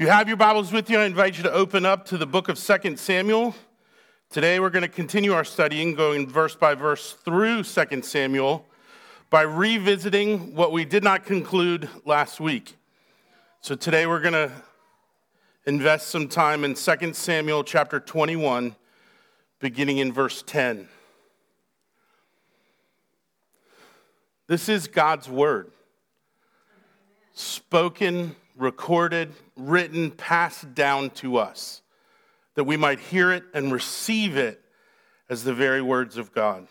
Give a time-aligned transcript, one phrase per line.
[0.00, 2.24] If you have your Bibles with you, I invite you to open up to the
[2.24, 3.54] book of 2 Samuel.
[4.30, 8.64] Today we're going to continue our studying, going verse by verse through 2 Samuel
[9.28, 12.78] by revisiting what we did not conclude last week.
[13.60, 14.50] So today we're going to
[15.66, 18.76] invest some time in 2 Samuel chapter 21,
[19.58, 20.88] beginning in verse 10.
[24.46, 25.70] This is God's word,
[27.34, 31.82] spoken, recorded, written, passed down to us,
[32.54, 34.62] that we might hear it and receive it
[35.28, 36.66] as the very words of God.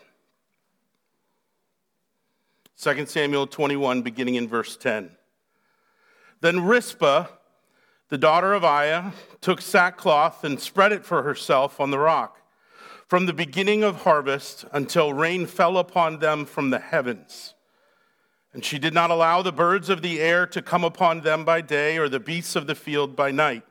[2.79, 5.11] 2 Samuel 21, beginning in verse 10.
[6.41, 7.27] Then Rizpah,
[8.07, 12.41] the daughter of Aiah, took sackcloth and spread it for herself on the rock,
[13.07, 17.55] from the beginning of harvest until rain fell upon them from the heavens.
[18.53, 21.61] And she did not allow the birds of the air to come upon them by
[21.61, 23.63] day or the beasts of the field by night.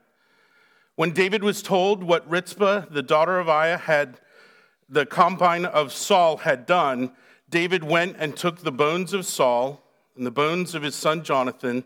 [0.94, 4.20] When David was told what Rizpah, the daughter of Aiah, had
[4.88, 7.12] the concubine of Saul had done,
[7.50, 9.82] David went and took the bones of Saul
[10.16, 11.84] and the bones of his son Jonathan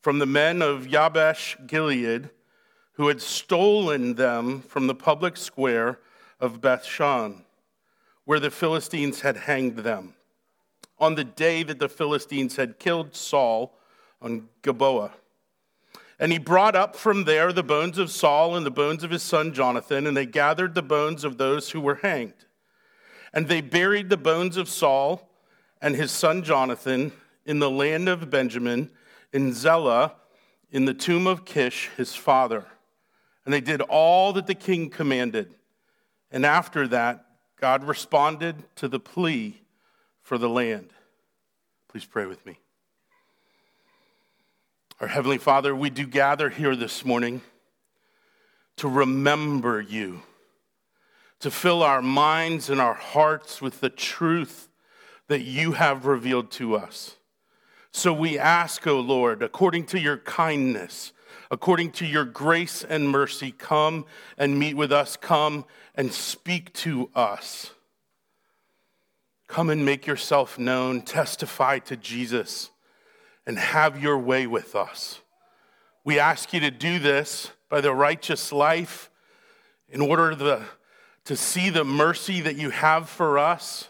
[0.00, 2.30] from the men of Jabesh Gilead,
[2.92, 5.98] who had stolen them from the public square
[6.40, 7.44] of Bethshan,
[8.24, 10.14] where the Philistines had hanged them,
[10.98, 13.76] on the day that the Philistines had killed Saul
[14.22, 15.12] on Gilboa.
[16.18, 19.22] And he brought up from there the bones of Saul and the bones of his
[19.22, 22.46] son Jonathan, and they gathered the bones of those who were hanged.
[23.32, 25.28] And they buried the bones of Saul
[25.82, 27.12] and his son Jonathan
[27.44, 28.90] in the land of Benjamin,
[29.32, 30.14] in Zelah,
[30.70, 32.66] in the tomb of Kish, his father.
[33.44, 35.52] And they did all that the king commanded.
[36.30, 37.26] And after that,
[37.60, 39.60] God responded to the plea
[40.24, 40.90] for the land.
[41.88, 42.58] Please pray with me.
[45.00, 47.42] Our Heavenly Father, we do gather here this morning
[48.76, 50.22] to remember you
[51.40, 54.68] to fill our minds and our hearts with the truth
[55.28, 57.16] that you have revealed to us.
[57.92, 61.12] So we ask, O oh Lord, according to your kindness,
[61.50, 64.06] according to your grace and mercy, come
[64.38, 67.72] and meet with us, come and speak to us.
[69.46, 72.70] Come and make yourself known, testify to Jesus,
[73.46, 75.20] and have your way with us.
[76.04, 79.10] We ask you to do this by the righteous life
[79.88, 80.62] in order the
[81.24, 83.88] to see the mercy that you have for us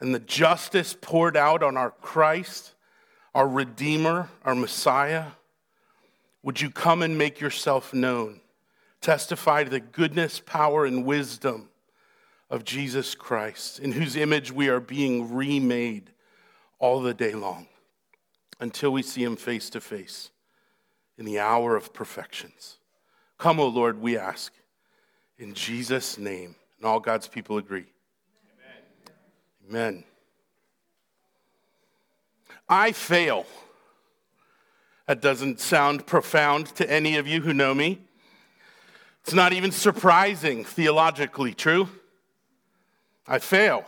[0.00, 2.74] and the justice poured out on our Christ,
[3.36, 5.26] our Redeemer, our Messiah.
[6.42, 8.40] Would you come and make yourself known?
[9.00, 11.68] Testify to the goodness, power, and wisdom
[12.52, 16.10] of Jesus Christ, in whose image we are being remade
[16.78, 17.66] all the day long
[18.60, 20.30] until we see him face to face
[21.16, 22.76] in the hour of perfections.
[23.38, 24.52] Come, O Lord, we ask.
[25.38, 26.54] In Jesus' name.
[26.76, 27.86] And all God's people agree.
[29.66, 29.94] Amen.
[29.94, 30.04] Amen.
[32.68, 33.46] I fail.
[35.06, 38.02] That doesn't sound profound to any of you who know me.
[39.22, 41.88] It's not even surprising theologically, true?
[43.26, 43.84] I fail.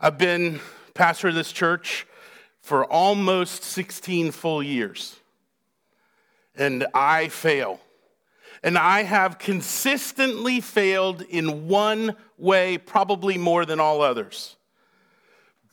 [0.00, 0.60] I've been
[0.94, 2.06] pastor of this church
[2.60, 5.16] for almost 16 full years,
[6.56, 7.80] and I fail
[8.64, 14.56] and I have consistently failed in one way, probably more than all others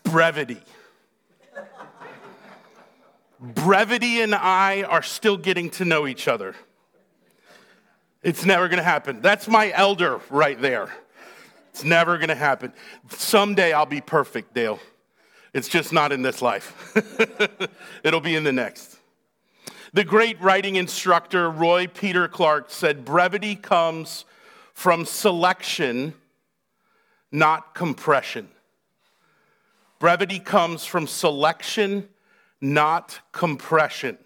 [0.03, 0.61] brevity.
[3.39, 6.53] brevity and I are still getting to know each other.
[8.23, 9.21] It's never gonna happen.
[9.21, 10.89] That's my elder right there.
[11.71, 12.73] It's never gonna happen.
[13.09, 14.79] Someday I'll be perfect, Dale.
[15.53, 16.93] It's just not in this life,
[18.03, 18.97] it'll be in the next.
[19.93, 24.23] The great writing instructor Roy Peter Clark said brevity comes
[24.73, 26.13] from selection,
[27.31, 28.49] not compression.
[29.99, 32.07] Brevity comes from selection,
[32.61, 34.17] not compression.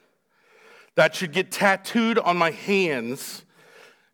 [0.95, 3.43] That should get tattooed on my hands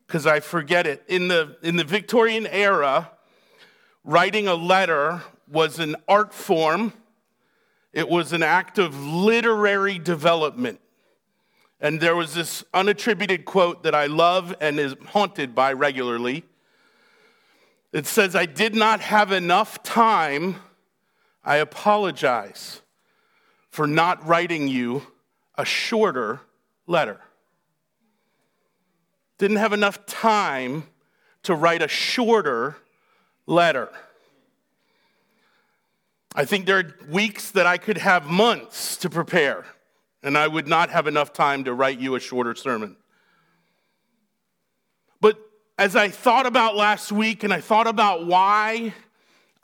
[0.07, 1.03] because I forget it.
[1.07, 3.11] In the, in the Victorian era,
[4.03, 6.93] writing a letter was an art form,
[7.93, 10.79] it was an act of literary development.
[11.79, 16.43] And there was this unattributed quote that I love and is haunted by regularly.
[17.91, 20.57] It says, I did not have enough time.
[21.43, 22.81] I apologize
[23.69, 25.01] for not writing you
[25.55, 26.41] a shorter
[26.87, 27.19] letter.
[29.37, 30.83] Didn't have enough time
[31.43, 32.77] to write a shorter
[33.45, 33.89] letter.
[36.33, 39.65] I think there are weeks that I could have months to prepare
[40.23, 42.95] and I would not have enough time to write you a shorter sermon.
[45.19, 45.39] But
[45.77, 48.93] as I thought about last week and I thought about why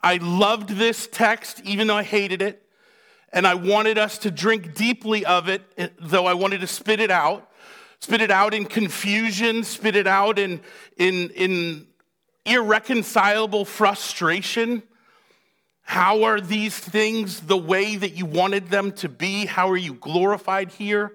[0.02, 2.62] I loved this text, even though I hated it,
[3.32, 6.98] and I wanted us to drink deeply of it, eh, though I wanted to spit
[6.98, 7.50] it out,
[8.00, 10.60] spit it out in confusion, spit it out in,
[10.96, 11.86] in, in
[12.48, 14.82] irreconcilable frustration.
[15.82, 19.46] How are these things the way that you wanted them to be?
[19.46, 21.12] How are you glorified here?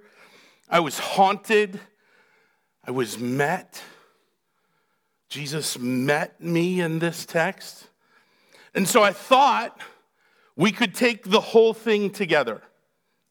[0.70, 1.80] I was haunted.
[2.86, 3.82] I was met.
[5.30, 7.88] Jesus met me in this text.
[8.76, 9.80] And so I thought
[10.56, 12.62] we could take the whole thing together,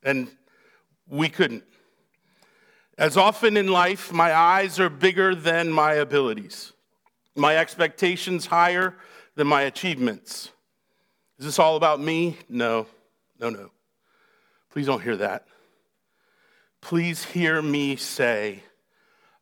[0.03, 0.29] and
[1.09, 1.65] we couldn't.
[2.99, 6.72] As often in life, my eyes are bigger than my abilities,
[7.35, 8.95] my expectations higher
[9.35, 10.51] than my achievements.
[11.39, 12.37] Is this all about me?
[12.49, 12.87] No,
[13.41, 13.71] no, no.
[14.71, 15.47] Please don't hear that.
[16.81, 18.63] Please hear me say,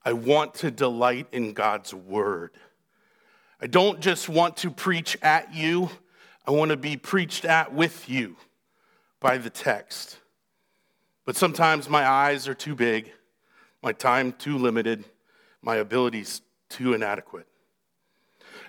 [0.04, 2.52] I want to delight in God's word.
[3.60, 5.90] I don't just want to preach at you,
[6.46, 8.36] I want to be preached at with you
[9.20, 10.18] by the text.
[11.26, 13.12] But sometimes my eyes are too big,
[13.82, 15.04] my time too limited,
[15.62, 17.46] my abilities too inadequate.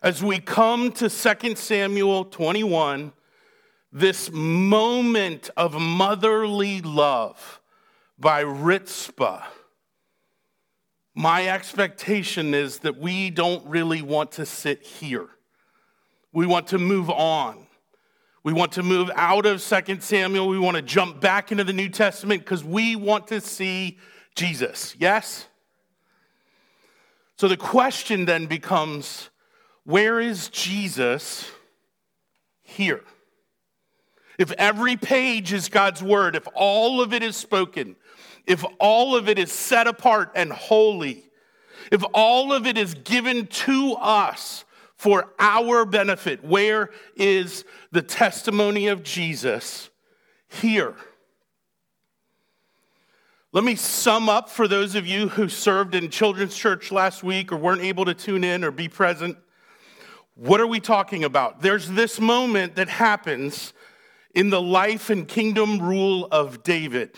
[0.02, 3.14] As we come to 2 Samuel 21,
[3.92, 7.62] this moment of motherly love
[8.18, 9.44] by Rizpah
[11.14, 15.28] my expectation is that we don't really want to sit here.
[16.32, 17.68] We want to move on.
[18.44, 20.48] We want to move out of 2 Samuel.
[20.48, 24.00] We want to jump back into the New Testament because we want to see
[24.36, 24.96] Jesus.
[24.98, 25.48] Yes?
[27.36, 29.30] So the question then becomes
[29.84, 31.50] where is Jesus
[32.62, 33.04] here?
[34.38, 37.96] If every page is God's word, if all of it is spoken,
[38.46, 41.24] if all of it is set apart and holy,
[41.92, 48.88] if all of it is given to us for our benefit, where is the testimony
[48.88, 49.90] of Jesus?
[50.48, 50.96] Here.
[53.54, 57.52] Let me sum up for those of you who served in children's church last week
[57.52, 59.38] or weren't able to tune in or be present.
[60.42, 61.62] What are we talking about?
[61.62, 63.74] There's this moment that happens
[64.34, 67.12] in the life and kingdom rule of David.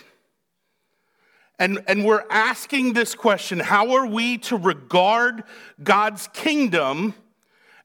[1.58, 5.44] And, and we're asking this question how are we to regard
[5.82, 7.14] God's kingdom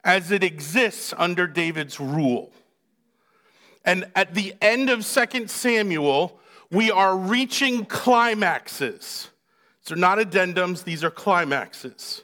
[0.04, 2.52] as it exists under David's rule?
[3.86, 6.38] And at the end of 2 Samuel,
[6.70, 9.30] we are reaching climaxes.
[9.86, 12.24] These are not addendums, these are climaxes.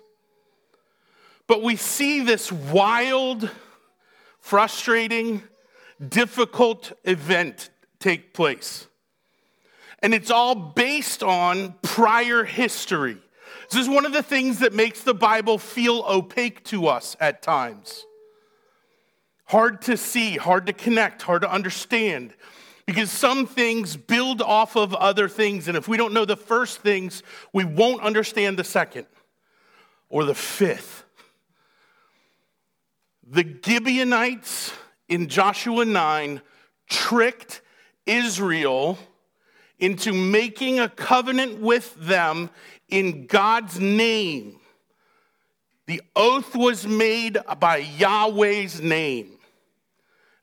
[1.48, 3.50] But we see this wild,
[4.40, 5.44] frustrating,
[6.08, 7.70] difficult event
[8.00, 8.88] take place.
[10.00, 13.18] And it's all based on prior history.
[13.72, 17.42] This is one of the things that makes the Bible feel opaque to us at
[17.42, 18.06] times.
[19.46, 22.34] Hard to see, hard to connect, hard to understand.
[22.86, 25.68] Because some things build off of other things.
[25.68, 29.08] And if we don't know the first things, we won't understand the second
[30.10, 31.05] or the fifth.
[33.28, 34.72] The Gibeonites
[35.10, 36.42] in Joshua 9
[36.88, 37.62] tricked
[38.06, 39.00] Israel
[39.80, 42.52] into making a covenant with them
[42.88, 44.60] in God's name.
[45.88, 49.40] The oath was made by Yahweh's name.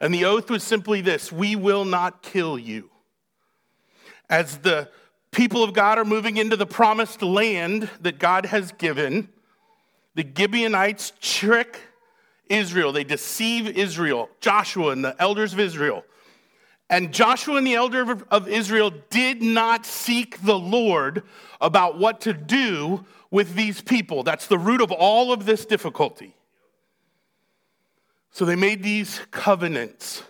[0.00, 2.90] And the oath was simply this We will not kill you.
[4.28, 4.88] As the
[5.30, 9.28] people of God are moving into the promised land that God has given,
[10.16, 11.78] the Gibeonites trick
[12.48, 12.92] Israel.
[12.92, 16.04] They deceive Israel, Joshua and the elders of Israel.
[16.90, 21.22] And Joshua and the elder of Israel did not seek the Lord
[21.60, 24.22] about what to do with these people.
[24.22, 26.36] That's the root of all of this difficulty.
[28.30, 30.22] So they made these covenants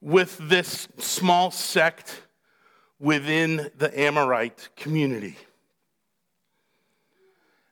[0.00, 2.22] with this small sect
[2.98, 5.36] within the Amorite community.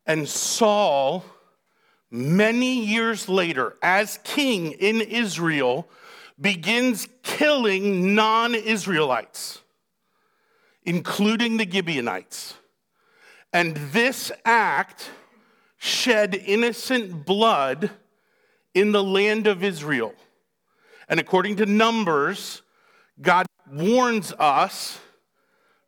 [0.06, 1.24] And Saul
[2.10, 5.88] many years later, as king in Israel,
[6.40, 9.60] begins killing non Israelites,
[10.84, 12.54] including the Gibeonites.
[13.52, 15.10] And this act
[15.76, 17.90] shed innocent blood
[18.74, 20.14] in the land of Israel.
[21.08, 22.62] And according to Numbers,
[23.20, 24.98] God warns us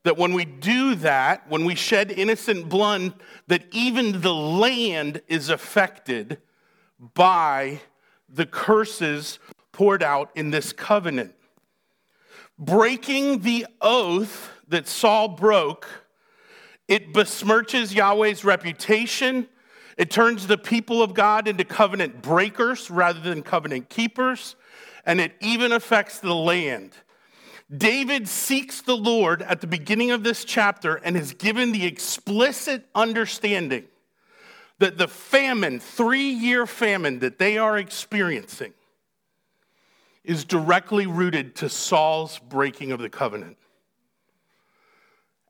[0.04, 3.14] that when we do that, when we shed innocent blood,
[3.46, 6.38] that even the land is affected
[7.14, 7.80] by
[8.28, 9.38] the curses
[9.72, 11.34] poured out in this covenant.
[12.58, 15.88] Breaking the oath that Saul broke,
[16.88, 19.48] it besmirches Yahweh's reputation.
[19.96, 24.56] It turns the people of God into covenant breakers rather than covenant keepers.
[25.04, 26.92] And it even affects the land.
[27.76, 32.86] David seeks the Lord at the beginning of this chapter and is given the explicit
[32.94, 33.84] understanding
[34.78, 38.74] that the famine, three year famine that they are experiencing,
[40.22, 43.56] is directly rooted to Saul's breaking of the covenant.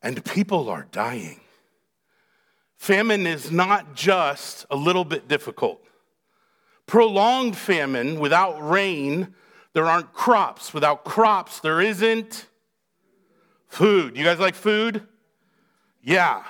[0.02, 1.40] And people are dying.
[2.76, 5.84] Famine is not just a little bit difficult.
[6.86, 9.34] Prolonged famine without rain
[9.74, 10.74] there aren't crops.
[10.74, 12.46] Without crops, there isn't
[13.68, 14.16] food.
[14.16, 15.06] You guys like food?
[16.02, 16.44] Yeah.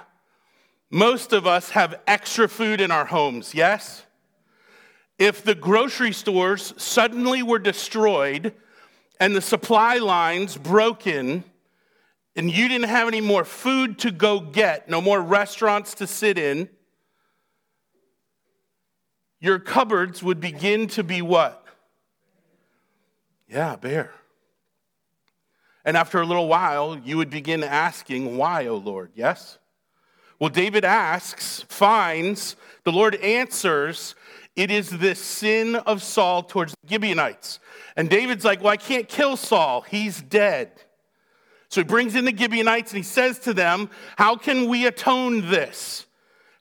[0.90, 4.04] Most of us have extra food in our homes, yes?
[5.18, 8.54] If the grocery stores suddenly were destroyed
[9.20, 11.44] and the supply lines broken,
[12.34, 16.38] and you didn't have any more food to go get, no more restaurants to sit
[16.38, 16.68] in,
[19.38, 21.61] your cupboards would begin to be what?
[23.48, 24.12] Yeah, bare.
[25.84, 29.10] And after a little while, you would begin asking, Why, O Lord?
[29.14, 29.58] Yes?
[30.38, 34.14] Well, David asks, finds, the Lord answers,
[34.56, 37.60] It is the sin of Saul towards the Gibeonites.
[37.96, 39.82] And David's like, Well, I can't kill Saul.
[39.82, 40.72] He's dead.
[41.68, 45.50] So he brings in the Gibeonites and he says to them, How can we atone
[45.50, 46.06] this?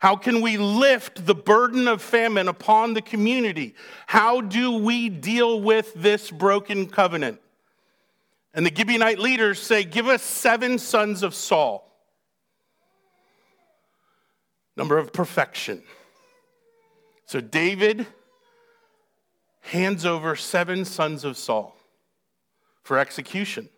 [0.02, 3.76] How can we lift the burden of famine upon the community?
[4.08, 7.40] How do we deal with this broken covenant?
[8.56, 11.88] And the Gibeonite leaders say, Give us seven sons of Saul.
[14.76, 15.84] Number of perfection.
[17.28, 18.08] So David
[19.60, 21.78] hands over seven sons of Saul
[22.82, 23.70] for execution,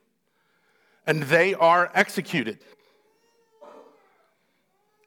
[1.06, 2.60] and they are executed.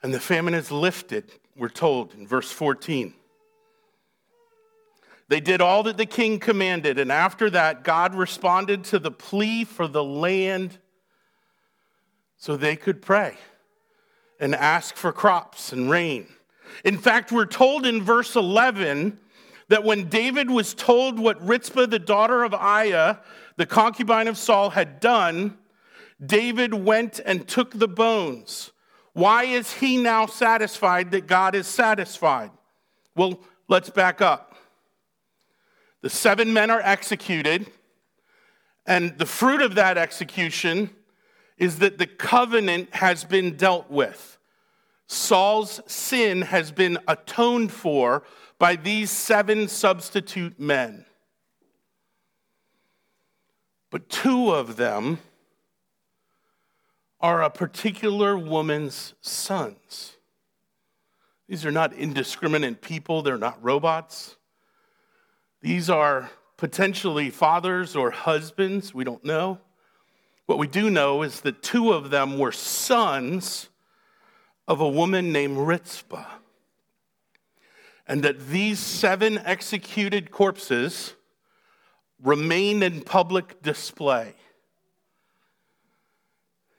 [0.03, 3.15] And the famine is lifted, we're told in verse 14.
[5.29, 9.65] They did all that the king commanded, and after that, God responded to the plea
[9.65, 10.79] for the land
[12.37, 13.37] so they could pray
[14.39, 16.27] and ask for crops and rain.
[16.85, 19.19] In fact, we're told in verse 11
[19.69, 23.19] that when David was told what Rizpah, the daughter of Aiah,
[23.57, 25.59] the concubine of Saul, had done,
[26.25, 28.71] David went and took the bones
[29.17, 32.51] why is he now satisfied that God is satisfied?
[33.15, 34.55] Well, let's back up.
[36.03, 37.67] The seven men are executed,
[38.85, 40.91] and the fruit of that execution
[41.57, 44.37] is that the covenant has been dealt with.
[45.07, 48.23] Saul's sin has been atoned for
[48.59, 51.07] by these seven substitute men.
[53.91, 55.21] But two of them
[57.21, 60.17] are a particular woman's sons.
[61.49, 64.37] These are not indiscriminate people, they're not robots.
[65.63, 69.59] These are potentially fathers or husbands, we don't know.
[70.47, 73.69] What we do know is that two of them were sons
[74.69, 76.27] of a woman named Rizpah.
[78.07, 81.15] And that these seven executed corpses
[82.23, 84.35] remain in public display.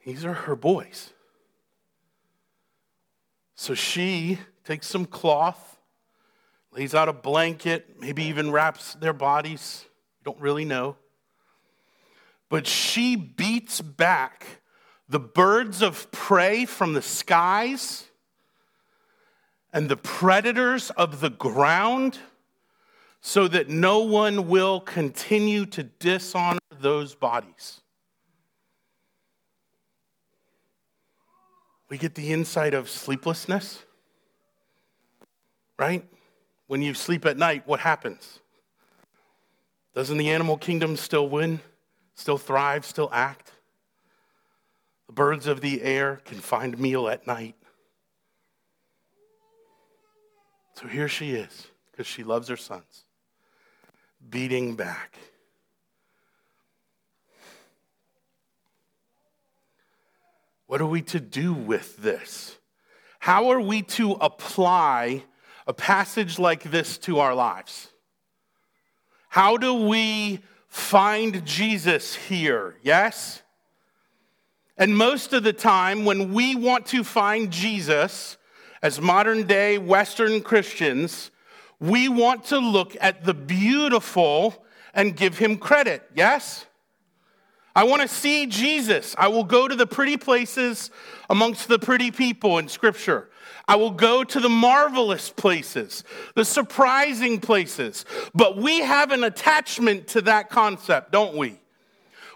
[0.08, 1.12] These are her boys.
[3.56, 5.78] So she takes some cloth,
[6.72, 9.84] lays out a blanket, maybe even wraps their bodies.
[10.24, 10.96] Don't really know.
[12.48, 14.62] But she beats back
[15.10, 18.06] the birds of prey from the skies
[19.74, 22.18] and the predators of the ground
[23.20, 27.82] so that no one will continue to dishonor those bodies.
[31.88, 33.84] We get the insight of sleeplessness,
[35.78, 36.04] right?
[36.66, 38.40] When you sleep at night, what happens?
[39.94, 41.60] Doesn't the animal kingdom still win,
[42.14, 43.52] still thrive, still act?
[45.06, 47.56] The birds of the air can find meal at night.
[50.74, 53.04] So here she is, because she loves her sons,
[54.28, 55.16] beating back.
[60.68, 62.58] What are we to do with this?
[63.20, 65.24] How are we to apply
[65.66, 67.88] a passage like this to our lives?
[69.30, 72.76] How do we find Jesus here?
[72.82, 73.42] Yes?
[74.76, 78.36] And most of the time, when we want to find Jesus
[78.82, 81.30] as modern day Western Christians,
[81.80, 86.02] we want to look at the beautiful and give him credit.
[86.14, 86.66] Yes?
[87.74, 89.14] I want to see Jesus.
[89.18, 90.90] I will go to the pretty places
[91.30, 93.28] amongst the pretty people in Scripture.
[93.68, 96.02] I will go to the marvelous places,
[96.34, 98.06] the surprising places.
[98.34, 101.60] But we have an attachment to that concept, don't we?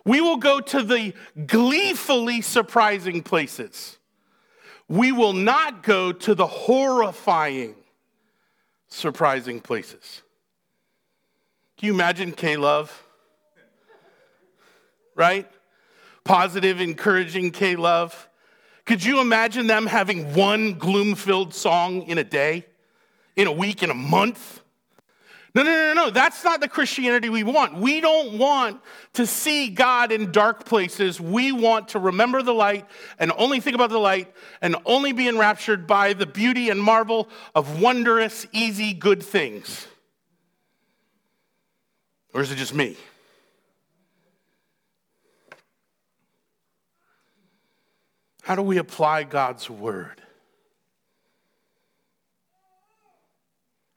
[0.05, 1.15] We will go to the
[1.47, 3.99] gleefully surprising places.
[4.89, 7.77] We will not go to the horrifying,
[8.89, 10.23] surprising places.
[11.79, 13.07] Can you imagine K Love?
[15.15, 15.51] Right?
[16.25, 18.29] Positive, encouraging K Love.
[18.85, 22.67] Could you imagine them having one gloom filled song in a day,
[23.37, 24.61] in a week, in a month?
[25.55, 26.11] No, no, no, no.
[26.11, 27.75] That's not the Christianity we want.
[27.75, 28.81] We don't want
[29.13, 31.21] to see God in dark places.
[31.21, 32.87] We want to remember the light
[33.19, 37.29] and only think about the light and only be enraptured by the beauty and marvel
[37.55, 39.87] of wondrous, easy, good things.
[42.33, 42.97] Or is it just me?
[48.43, 50.21] How do we apply God's word?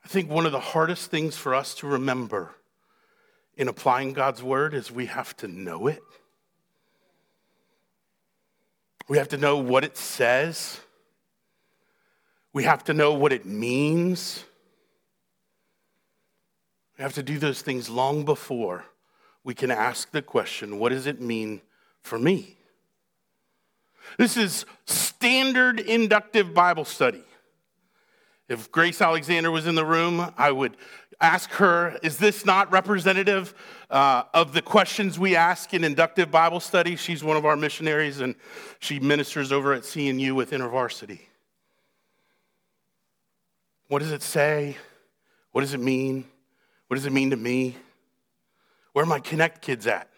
[0.03, 2.55] I think one of the hardest things for us to remember
[3.57, 6.03] in applying God's word is we have to know it.
[9.07, 10.79] We have to know what it says.
[12.53, 14.45] We have to know what it means.
[16.97, 18.85] We have to do those things long before
[19.43, 21.61] we can ask the question what does it mean
[22.01, 22.54] for me?
[24.17, 27.23] This is standard inductive Bible study.
[28.47, 30.77] If Grace Alexander was in the room, I would
[31.19, 33.53] ask her, is this not representative
[33.89, 36.95] uh, of the questions we ask in inductive Bible study?
[36.95, 38.35] She's one of our missionaries and
[38.79, 41.21] she ministers over at CNU with InterVarsity.
[43.87, 44.77] What does it say?
[45.51, 46.25] What does it mean?
[46.87, 47.75] What does it mean to me?
[48.93, 50.09] Where are my Connect kids at?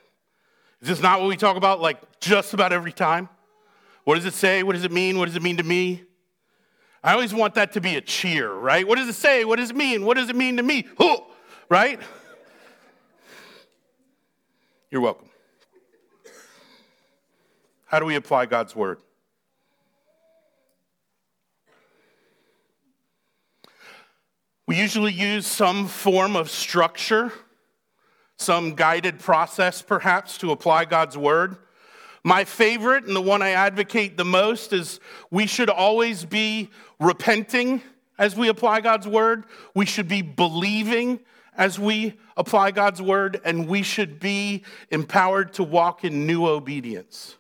[0.82, 3.30] Is this not what we talk about like just about every time?
[4.08, 4.64] What does it say?
[4.64, 5.20] What does it mean?
[5.20, 6.02] What does it mean to me?
[7.04, 8.88] I always want that to be a cheer, right?
[8.88, 9.44] What does it say?
[9.44, 10.06] What does it mean?
[10.06, 10.88] What does it mean to me?
[10.98, 11.18] Who?
[11.68, 12.00] Right?
[14.90, 15.28] You're welcome.
[17.84, 19.00] How do we apply God's word?
[24.68, 27.34] We usually use some form of structure,
[28.38, 31.58] some guided process perhaps to apply God's word.
[32.28, 35.00] My favorite and the one I advocate the most is
[35.32, 37.82] we should always be repenting
[38.20, 39.46] as we apply God's word.
[39.74, 41.22] We should be believing
[41.56, 47.38] as we apply God's word, and we should be empowered to walk in new obedience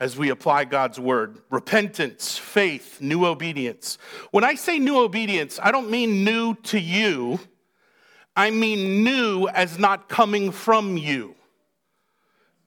[0.00, 1.38] as we apply God's word.
[1.48, 3.96] Repentance, faith, new obedience.
[4.32, 7.38] When I say new obedience, I don't mean new to you,
[8.34, 11.36] I mean new as not coming from you.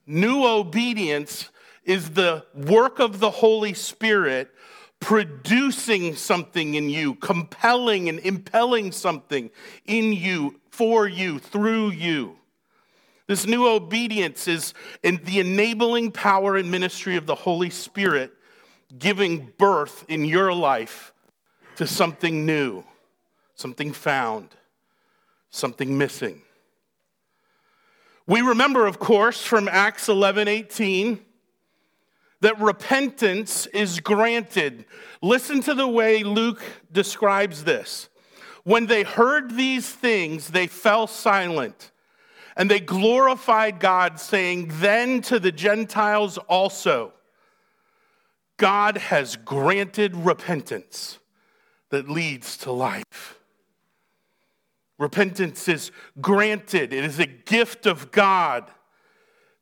[0.05, 1.49] New obedience
[1.83, 4.51] is the work of the Holy Spirit
[4.99, 9.49] producing something in you, compelling and impelling something
[9.85, 12.37] in you, for you, through you.
[13.27, 18.31] This new obedience is in the enabling power and ministry of the Holy Spirit
[18.97, 21.13] giving birth in your life
[21.77, 22.83] to something new,
[23.55, 24.49] something found,
[25.49, 26.41] something missing.
[28.27, 31.19] We remember, of course, from Acts 11 18,
[32.41, 34.85] that repentance is granted.
[35.21, 38.09] Listen to the way Luke describes this.
[38.63, 41.91] When they heard these things, they fell silent
[42.55, 47.13] and they glorified God, saying, Then to the Gentiles also,
[48.57, 51.17] God has granted repentance
[51.89, 53.40] that leads to life.
[55.01, 55.89] Repentance is
[56.21, 58.69] granted, it is a gift of God.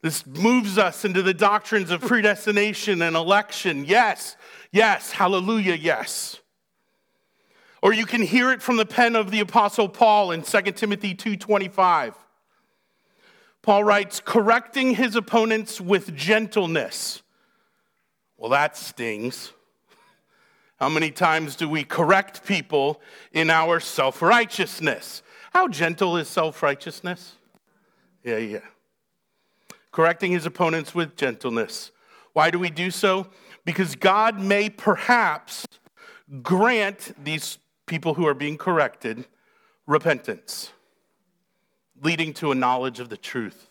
[0.02, 3.86] This moves us into the doctrines of predestination and election.
[3.86, 4.36] Yes,
[4.73, 6.41] yes, hallelujah, yes.
[7.82, 11.15] Or you can hear it from the pen of the apostle Paul in 2 Timothy
[11.15, 12.15] 2:25.
[13.62, 17.21] Paul writes, correcting his opponents with gentleness.
[18.36, 19.54] Well, that stings.
[20.82, 25.23] How many times do we correct people in our self righteousness?
[25.52, 27.36] How gentle is self righteousness?
[28.24, 28.60] Yeah, yeah.
[29.92, 31.92] Correcting his opponents with gentleness.
[32.34, 33.28] Why do we do so?
[33.66, 35.66] Because God may perhaps
[36.44, 39.26] grant these people who are being corrected
[39.88, 40.72] repentance,
[42.04, 43.70] leading to a knowledge of the truth.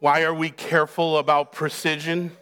[0.00, 2.36] Why are we careful about precision?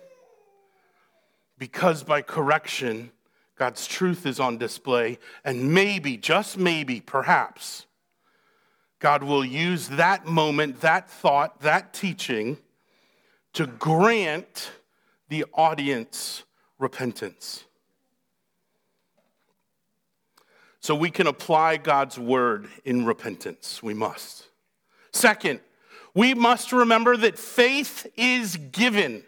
[1.56, 3.12] Because by correction,
[3.56, 7.86] God's truth is on display, and maybe, just maybe, perhaps,
[8.98, 12.58] God will use that moment, that thought, that teaching
[13.54, 14.70] to grant
[15.28, 16.44] the audience
[16.78, 17.64] repentance.
[20.80, 23.82] So we can apply God's word in repentance.
[23.82, 24.46] We must.
[25.12, 25.60] Second,
[26.14, 29.24] we must remember that faith is given.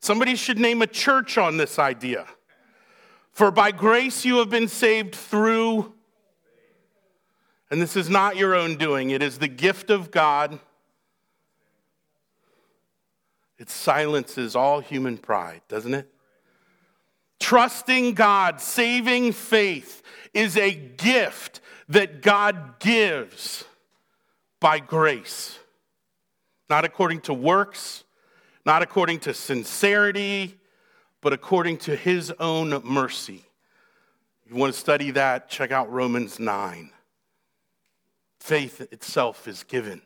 [0.00, 2.26] Somebody should name a church on this idea.
[3.32, 5.92] For by grace you have been saved through
[7.72, 10.58] and this is not your own doing, it is the gift of God.
[13.58, 16.12] It silences all human pride, doesn't it?
[17.40, 20.02] Trusting God, saving faith
[20.34, 23.64] is a gift that God gives
[24.60, 25.58] by grace,
[26.68, 28.04] not according to works,
[28.66, 30.58] not according to sincerity,
[31.22, 33.46] but according to his own mercy.
[34.46, 36.90] You want to study that, check out Romans 9
[38.40, 40.02] faith itself is given.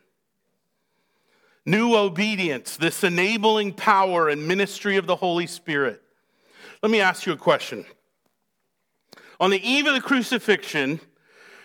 [1.65, 6.03] New obedience, this enabling power and ministry of the Holy Spirit.
[6.83, 7.87] Let me ask you a question.
[9.41, 11.01] On the eve of the crucifixion,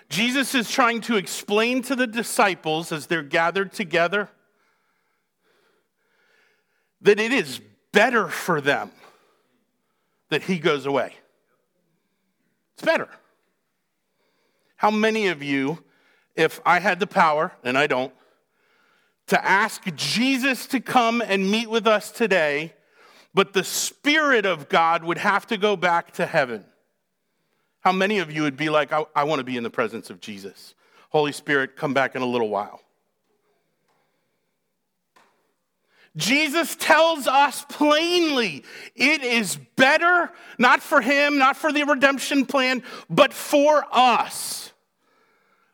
[0.08, 4.30] Jesus is trying to explain to the disciples as they're gathered together
[7.02, 7.60] that it is
[7.92, 8.92] better for them
[10.32, 11.14] that he goes away.
[12.74, 13.08] It's better.
[14.76, 15.84] How many of you
[16.36, 18.14] if I had the power, and I don't,
[19.28, 22.74] to ask Jesus to come and meet with us today,
[23.34, 26.66] but the Spirit of God would have to go back to heaven.
[27.82, 30.10] How many of you would be like, I, I want to be in the presence
[30.10, 30.76] of Jesus?
[31.10, 32.82] Holy Spirit, come back in a little while.
[36.18, 38.64] Jesus tells us plainly
[38.96, 44.74] it is better, not for him, not for the redemption plan, but for us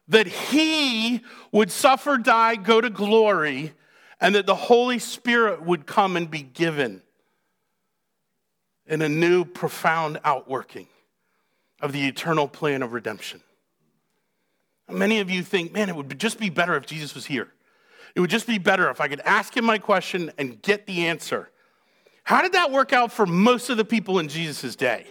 [0.08, 1.22] that he
[1.52, 3.74] would suffer, die, go to glory,
[4.22, 7.02] and that the Holy Spirit would come and be given
[8.86, 10.88] in a new, profound outworking
[11.82, 13.42] of the eternal plan of redemption.
[14.90, 17.52] Many of you think, man, it would just be better if Jesus was here.
[18.16, 21.08] It would just be better if I could ask him my question and get the
[21.08, 21.50] answer.
[22.24, 25.08] How did that work out for most of the people in Jesus' day?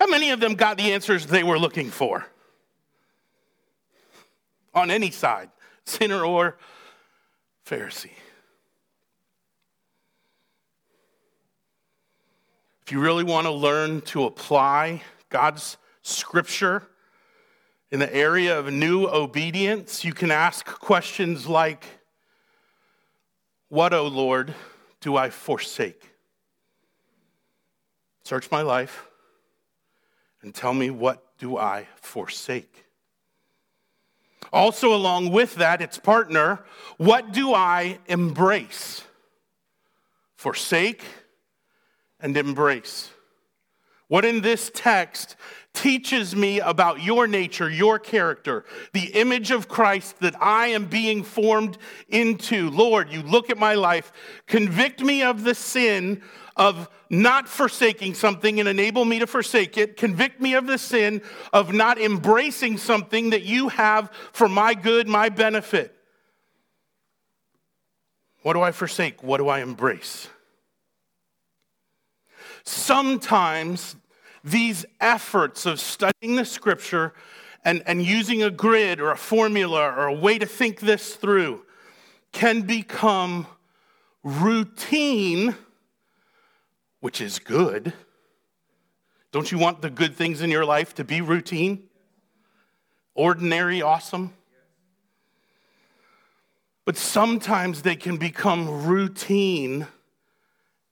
[0.00, 2.26] How many of them got the answers they were looking for?
[4.74, 5.50] on any side,
[5.84, 6.56] sinner or
[7.66, 8.10] Pharisee.
[12.82, 16.86] If you really want to learn to apply God's scripture
[17.90, 21.84] in the area of new obedience, you can ask questions like,
[23.68, 24.54] What, O Lord,
[25.00, 26.02] do I forsake?
[28.24, 29.06] Search my life
[30.40, 32.86] and tell me what do I forsake?
[34.52, 36.64] Also, along with that, its partner,
[36.96, 39.02] what do I embrace?
[40.36, 41.02] Forsake
[42.20, 43.10] and embrace.
[44.08, 45.36] What in this text
[45.74, 51.22] teaches me about your nature, your character, the image of Christ that I am being
[51.22, 51.76] formed
[52.08, 52.70] into.
[52.70, 54.12] Lord, you look at my life,
[54.46, 56.22] convict me of the sin
[56.56, 59.96] of not forsaking something and enable me to forsake it.
[59.96, 61.20] Convict me of the sin
[61.52, 65.94] of not embracing something that you have for my good, my benefit.
[68.42, 69.22] What do I forsake?
[69.22, 70.28] What do I embrace?
[72.62, 73.96] Sometimes
[74.44, 77.14] these efforts of studying the scripture
[77.64, 81.64] and, and using a grid or a formula or a way to think this through
[82.32, 83.46] can become
[84.22, 85.56] routine
[87.00, 87.92] which is good.
[89.30, 91.82] Don't you want the good things in your life to be routine?
[93.14, 94.32] Ordinary, awesome?
[96.86, 99.86] But sometimes they can become routine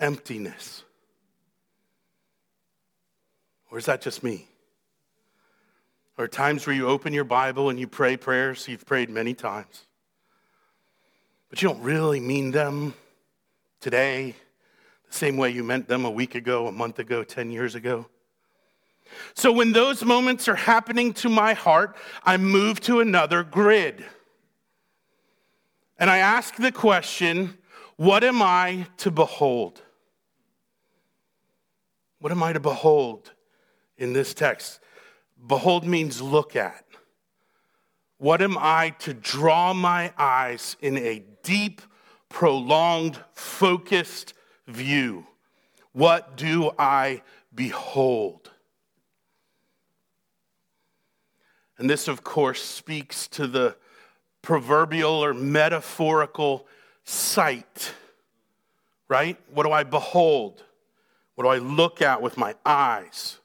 [0.00, 0.84] emptiness.
[3.72, 4.46] Or is that just me?
[6.18, 9.87] Or times where you open your Bible and you pray prayers you've prayed many times,
[11.48, 12.92] but you don't really mean them
[13.80, 14.37] today
[15.11, 18.06] the same way you meant them a week ago, a month ago, 10 years ago.
[19.35, 24.04] So when those moments are happening to my heart, I move to another grid.
[25.98, 27.56] And I ask the question
[27.96, 29.80] what am I to behold?
[32.20, 33.32] What am I to behold
[33.98, 34.81] in this text?
[35.46, 36.85] Behold means look at.
[38.18, 41.83] What am I to draw my eyes in a deep,
[42.28, 44.35] prolonged, focused
[44.68, 45.26] view?
[45.92, 47.22] What do I
[47.55, 48.50] behold?
[51.78, 53.76] And this, of course, speaks to the
[54.40, 56.66] proverbial or metaphorical
[57.02, 57.92] sight,
[59.09, 59.37] right?
[59.52, 60.62] What do I behold?
[61.35, 63.40] What do I look at with my eyes?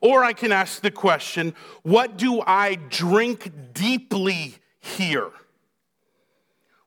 [0.00, 5.30] Or I can ask the question, what do I drink deeply here?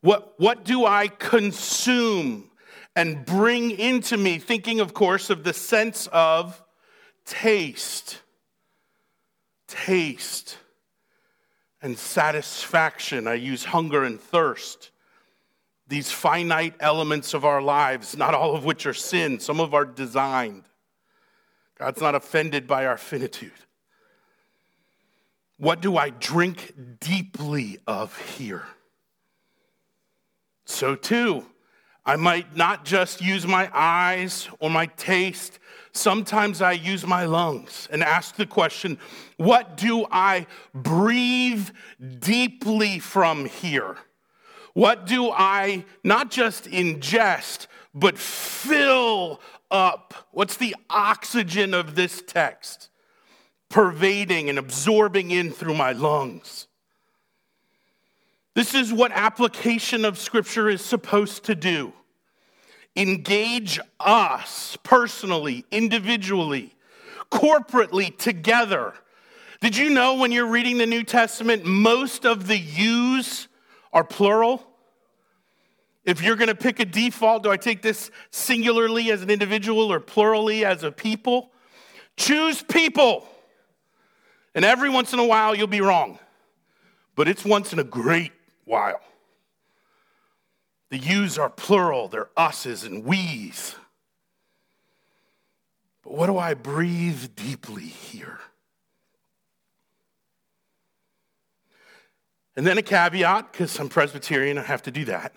[0.02, 2.50] What, what do I consume
[2.96, 4.38] and bring into me?
[4.38, 6.64] Thinking, of course, of the sense of
[7.26, 8.22] taste.
[9.68, 10.58] Taste
[11.82, 13.28] and satisfaction.
[13.28, 14.92] I use hunger and thirst.
[15.88, 19.86] These finite elements of our lives, not all of which are sin, some of are
[19.86, 20.64] designed.
[21.78, 23.52] God's not offended by our finitude.
[25.58, 28.64] What do I drink deeply of here?
[30.66, 31.46] So, too,
[32.06, 35.60] I might not just use my eyes or my taste.
[35.92, 38.98] Sometimes I use my lungs and ask the question
[39.38, 41.70] what do I breathe
[42.20, 43.98] deeply from here?
[44.74, 50.14] What do I not just ingest, but fill up?
[50.32, 52.90] What's the oxygen of this text
[53.70, 56.68] pervading and absorbing in through my lungs?
[58.56, 61.94] This is what application of Scripture is supposed to do
[62.96, 66.76] engage us personally, individually,
[67.32, 68.94] corporately, together.
[69.62, 73.48] Did you know when you're reading the New Testament, most of the yous
[73.94, 74.67] are plural?
[76.08, 79.92] If you're going to pick a default, do I take this singularly as an individual
[79.92, 81.52] or plurally as a people?
[82.16, 83.28] Choose people.
[84.56, 86.18] And every once in a while, you'll be wrong.
[87.16, 88.32] But it's once in a great
[88.64, 89.02] while.
[90.92, 93.76] The yous are plural, they're us's and we's.
[96.04, 98.40] But what do I breathe deeply here?
[102.56, 105.34] And then a caveat, because I'm Presbyterian, I have to do that.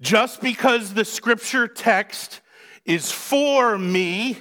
[0.00, 2.40] Just because the scripture text
[2.84, 4.38] is for me,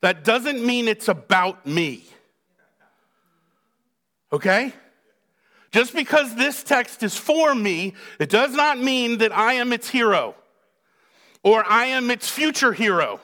[0.00, 2.04] that doesn't mean it's about me.
[4.32, 4.72] Okay?
[5.70, 9.88] Just because this text is for me, it does not mean that I am its
[9.88, 10.34] hero
[11.42, 13.20] or I am its future hero.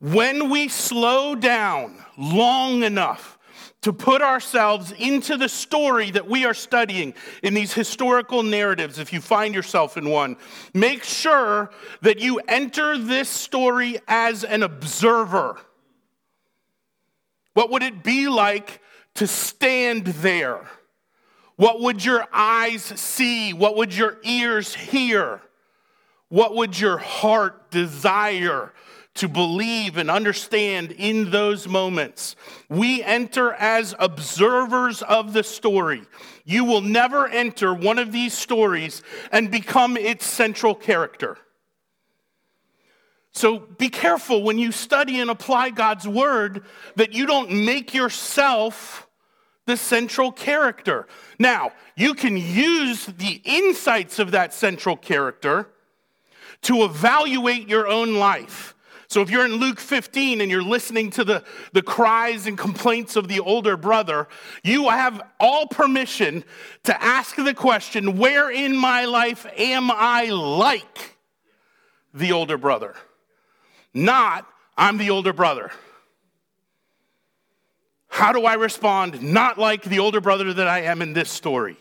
[0.00, 3.38] When we slow down long enough
[3.84, 9.12] to put ourselves into the story that we are studying in these historical narratives, if
[9.12, 10.38] you find yourself in one.
[10.72, 11.70] Make sure
[12.00, 15.58] that you enter this story as an observer.
[17.52, 18.80] What would it be like
[19.16, 20.66] to stand there?
[21.56, 23.52] What would your eyes see?
[23.52, 25.42] What would your ears hear?
[26.30, 28.72] What would your heart desire?
[29.14, 32.34] To believe and understand in those moments.
[32.68, 36.02] We enter as observers of the story.
[36.44, 41.38] You will never enter one of these stories and become its central character.
[43.30, 46.64] So be careful when you study and apply God's word
[46.96, 49.08] that you don't make yourself
[49.66, 51.06] the central character.
[51.38, 55.68] Now, you can use the insights of that central character
[56.62, 58.74] to evaluate your own life
[59.08, 63.16] so if you're in Luke 15 and you're listening to the, the cries and complaints
[63.16, 64.28] of the older brother,
[64.62, 66.44] you have all permission
[66.84, 71.16] to ask the question where in my life am I like
[72.12, 72.94] the older brother?
[73.92, 75.70] Not, I'm the older brother.
[78.08, 79.22] How do I respond?
[79.22, 81.76] Not like the older brother that I am in this story.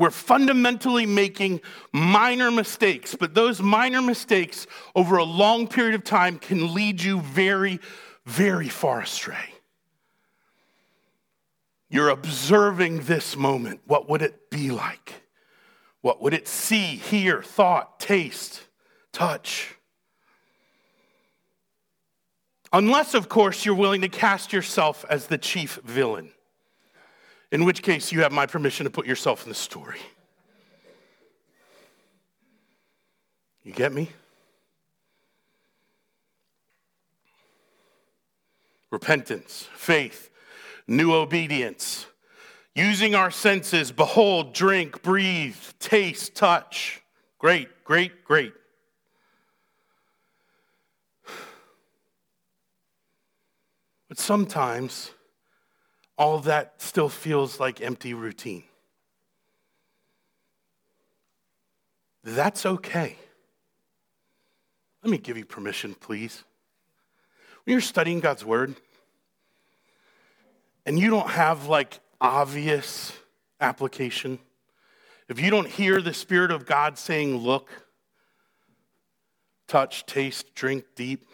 [0.00, 1.60] We're fundamentally making
[1.92, 7.20] minor mistakes, but those minor mistakes over a long period of time can lead you
[7.20, 7.80] very,
[8.24, 9.52] very far astray.
[11.90, 13.82] You're observing this moment.
[13.84, 15.12] What would it be like?
[16.00, 18.62] What would it see, hear, thought, taste,
[19.12, 19.74] touch?
[22.72, 26.30] Unless, of course, you're willing to cast yourself as the chief villain
[27.52, 29.98] in which case you have my permission to put yourself in the story.
[33.62, 34.10] You get me?
[38.90, 40.30] Repentance, faith,
[40.86, 42.06] new obedience,
[42.74, 47.02] using our senses, behold, drink, breathe, taste, touch.
[47.38, 48.52] Great, great, great.
[54.08, 55.12] But sometimes,
[56.20, 58.62] all that still feels like empty routine.
[62.22, 63.16] That's okay.
[65.02, 66.44] Let me give you permission, please.
[67.64, 68.74] When you're studying God's Word
[70.84, 73.14] and you don't have like obvious
[73.58, 74.38] application,
[75.30, 77.70] if you don't hear the Spirit of God saying, look,
[79.66, 81.26] touch, taste, drink deep,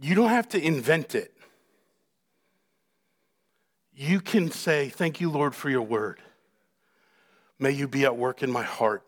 [0.00, 1.34] you don't have to invent it.
[4.02, 6.22] You can say, Thank you, Lord, for your word.
[7.58, 9.04] May you be at work in my heart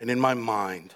[0.00, 0.92] and in my mind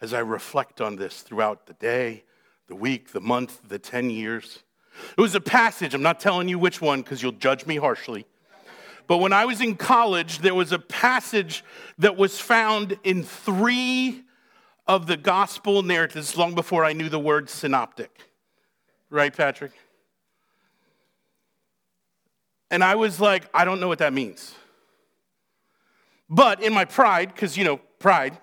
[0.00, 2.24] as I reflect on this throughout the day,
[2.66, 4.64] the week, the month, the 10 years.
[5.16, 8.26] It was a passage, I'm not telling you which one because you'll judge me harshly.
[9.06, 11.64] But when I was in college, there was a passage
[11.98, 14.24] that was found in three
[14.88, 18.10] of the gospel narratives long before I knew the word synoptic.
[19.08, 19.70] Right, Patrick?
[22.72, 24.54] And I was like, I don't know what that means.
[26.30, 28.38] But in my pride, because, you know, pride,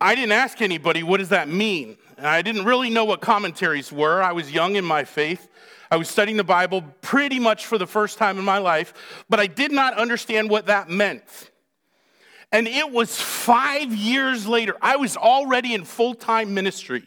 [0.00, 1.96] I didn't ask anybody, what does that mean?
[2.18, 4.20] And I didn't really know what commentaries were.
[4.20, 5.48] I was young in my faith.
[5.92, 9.38] I was studying the Bible pretty much for the first time in my life, but
[9.38, 11.50] I did not understand what that meant.
[12.50, 17.04] And it was five years later, I was already in full time ministry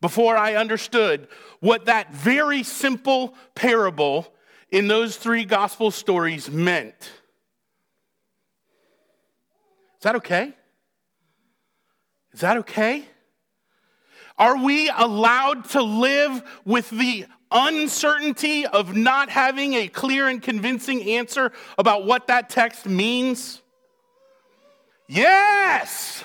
[0.00, 1.28] before I understood
[1.60, 4.33] what that very simple parable
[4.74, 6.96] in those three gospel stories meant.
[6.98, 7.08] Is
[10.02, 10.52] that okay?
[12.32, 13.04] Is that okay?
[14.36, 21.08] Are we allowed to live with the uncertainty of not having a clear and convincing
[21.08, 23.62] answer about what that text means?
[25.06, 26.24] Yes.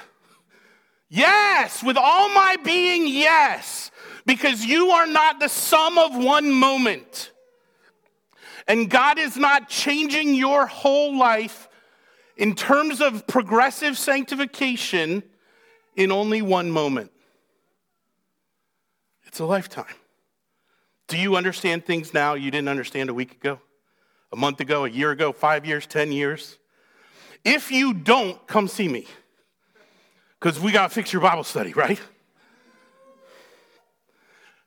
[1.08, 3.92] Yes, with all my being, yes,
[4.26, 7.32] because you are not the sum of one moment.
[8.70, 11.68] And God is not changing your whole life
[12.38, 15.24] in terms of progressive sanctification
[15.96, 17.12] in only one moment.
[19.26, 19.96] It's a lifetime.
[21.08, 23.60] Do you understand things now you didn't understand a week ago,
[24.32, 26.60] a month ago, a year ago, five years, 10 years?
[27.44, 29.08] If you don't, come see me
[30.40, 32.00] because we got to fix your Bible study, right?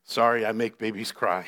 [0.03, 1.47] Sorry, I make babies cry.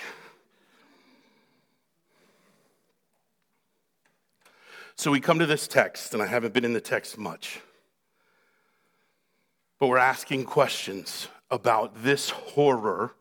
[4.97, 7.61] So we come to this text, and I haven't been in the text much,
[9.81, 13.15] but we're asking questions about this horror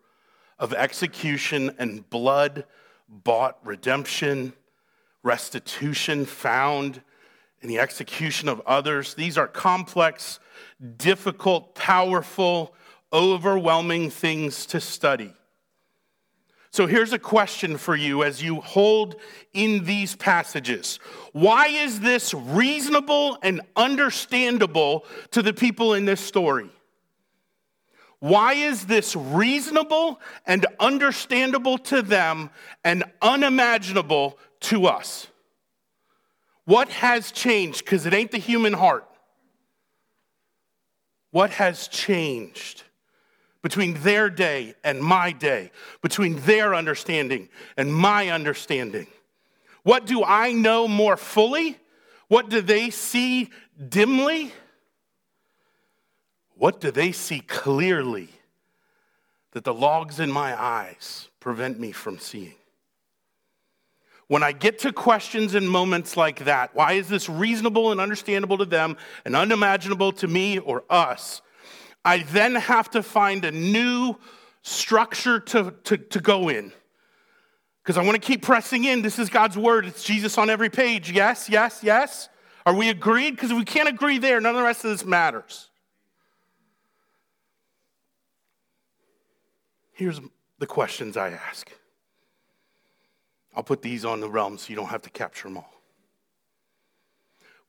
[0.59, 2.65] of execution and blood
[3.09, 4.53] bought redemption,
[5.23, 7.01] restitution found
[7.61, 9.15] in the execution of others.
[9.15, 10.39] These are complex
[10.97, 12.75] difficult, powerful,
[13.11, 15.33] overwhelming things to study.
[16.73, 19.17] So here's a question for you as you hold
[19.53, 20.97] in these passages.
[21.31, 26.71] Why is this reasonable and understandable to the people in this story?
[28.17, 32.49] Why is this reasonable and understandable to them
[32.83, 35.27] and unimaginable to us?
[36.65, 37.85] What has changed?
[37.85, 39.07] Because it ain't the human heart.
[41.29, 42.81] What has changed
[43.63, 45.71] between their day and my day,
[46.01, 49.07] between their understanding and my understanding?
[49.81, 51.79] What do I know more fully?
[52.27, 53.49] What do they see
[53.89, 54.51] dimly?
[56.55, 58.29] What do they see clearly
[59.51, 62.55] that the logs in my eyes prevent me from seeing?
[64.27, 68.57] When I get to questions and moments like that, why is this reasonable and understandable
[68.57, 71.41] to them and unimaginable to me or us?
[72.05, 74.15] I then have to find a new
[74.61, 76.71] structure to, to, to go in.
[77.81, 79.01] Because I want to keep pressing in.
[79.01, 79.85] This is God's word.
[79.85, 81.11] It's Jesus on every page.
[81.11, 82.29] Yes, yes, yes.
[82.65, 83.31] Are we agreed?
[83.31, 85.69] Because if we can't agree there, none of the rest of this matters.
[89.91, 90.19] Here's
[90.59, 91.71] the questions I ask
[93.55, 95.73] I'll put these on the realm so you don't have to capture them all.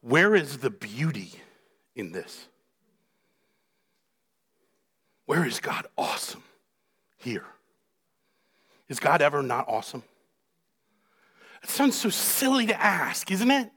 [0.01, 1.33] Where is the beauty
[1.95, 2.47] in this?
[5.27, 6.43] Where is God awesome?
[7.17, 7.47] Here.
[8.89, 10.03] Is God ever not awesome?
[11.63, 13.71] It sounds so silly to ask, isn't it?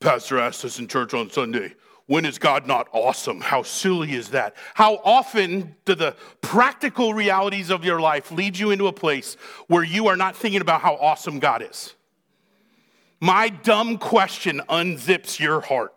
[0.00, 1.74] Pastor asked us in church on Sunday,
[2.06, 3.40] when is God not awesome?
[3.40, 4.56] How silly is that?
[4.74, 9.36] How often do the practical realities of your life lead you into a place
[9.68, 11.94] where you are not thinking about how awesome God is?
[13.20, 15.94] My dumb question unzips your heart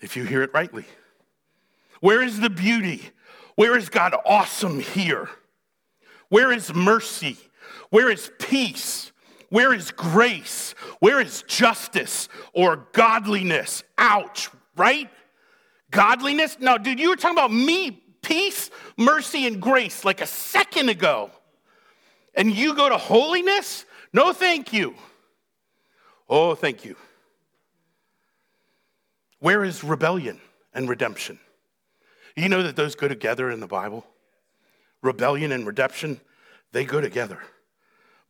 [0.00, 0.84] if you hear it rightly.
[2.04, 3.00] Where is the beauty?
[3.54, 5.30] Where is God awesome here?
[6.28, 7.38] Where is mercy?
[7.88, 9.10] Where is peace?
[9.48, 10.74] Where is grace?
[10.98, 13.84] Where is justice or godliness?
[13.96, 15.08] Ouch, right?
[15.90, 16.58] Godliness?
[16.60, 21.30] No, dude, you were talking about me, peace, mercy, and grace like a second ago.
[22.34, 23.86] And you go to holiness?
[24.12, 24.94] No, thank you.
[26.28, 26.96] Oh, thank you.
[29.38, 30.38] Where is rebellion
[30.74, 31.38] and redemption?
[32.36, 34.04] You know that those go together in the Bible?
[35.02, 36.20] Rebellion and redemption,
[36.72, 37.38] they go together,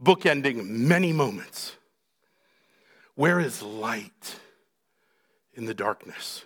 [0.03, 1.77] bookending many moments.
[3.15, 4.39] Where is light
[5.55, 6.45] in the darkness?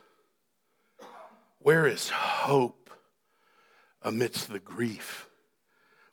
[1.61, 2.91] Where is hope
[4.03, 5.29] amidst the grief?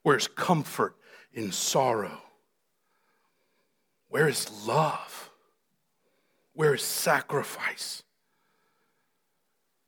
[0.02, 0.96] Where is comfort
[1.34, 2.22] in sorrow?
[4.10, 5.30] Where is love?
[6.54, 8.04] Where is sacrifice?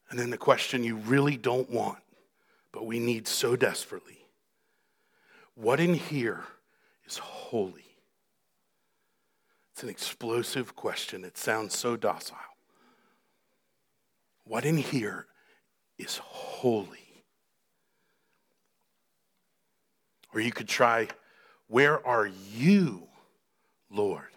[0.10, 2.00] And then the question you really don't want,
[2.72, 4.18] but we need so desperately
[5.58, 6.44] what in here
[7.08, 7.98] is holy?
[9.74, 11.26] It's an explosive question.
[11.26, 12.38] It sounds so docile.
[14.44, 15.26] What in here
[15.98, 17.24] is holy?
[20.32, 21.08] Or you could try,
[21.68, 23.08] Where are you,
[23.90, 24.30] Lord?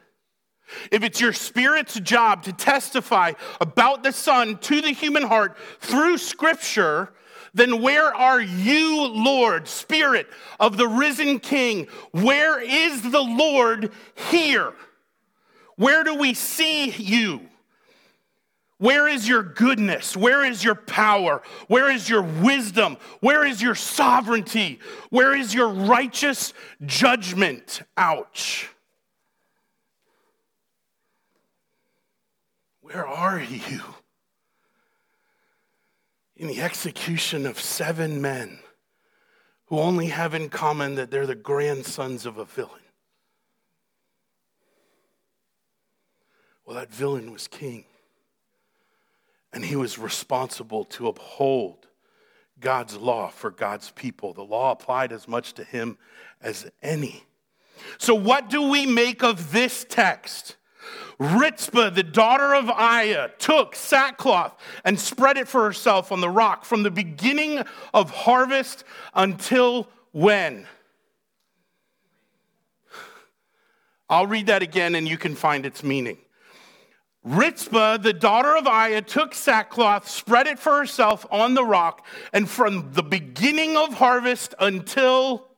[0.91, 6.19] If it's your spirit's job to testify about the Son to the human heart through
[6.19, 7.13] Scripture,
[7.55, 11.89] then where are you, Lord, Spirit of the risen King?
[12.13, 13.93] Where is the Lord
[14.31, 14.73] here?
[15.77, 17.41] Where do we see you?
[18.81, 20.17] Where is your goodness?
[20.17, 21.43] Where is your power?
[21.69, 22.97] Where is your wisdom?
[23.21, 24.81] Where is your sovereignty?
[25.11, 26.55] Where is your righteous
[26.87, 27.83] judgment?
[27.99, 28.71] Ouch.
[32.93, 33.81] Where are you?
[36.35, 38.59] In the execution of seven men
[39.67, 42.81] who only have in common that they're the grandsons of a villain.
[46.67, 47.85] Well, that villain was king.
[49.53, 51.87] And he was responsible to uphold
[52.59, 54.33] God's law for God's people.
[54.33, 55.97] The law applied as much to him
[56.41, 57.25] as any.
[57.99, 60.57] So, what do we make of this text?
[61.21, 66.65] Rizpah, the daughter of Aiah, took sackcloth and spread it for herself on the rock
[66.65, 67.63] from the beginning
[67.93, 70.67] of harvest until when?
[74.09, 76.17] I'll read that again and you can find its meaning.
[77.23, 82.49] Rizpah, the daughter of Aiah, took sackcloth, spread it for herself on the rock, and
[82.49, 85.49] from the beginning of harvest until